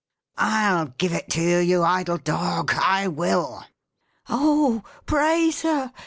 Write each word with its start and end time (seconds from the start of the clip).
"I'll 0.35 0.87
give 0.97 1.13
it 1.13 1.29
to 1.29 1.41
you, 1.43 1.57
you 1.59 1.83
idle 1.83 2.17
dog: 2.17 2.73
I 2.73 3.07
will 3.07 3.63
!""Oh, 4.29 4.83
pray. 5.05 5.51
Sir! 5.51 5.91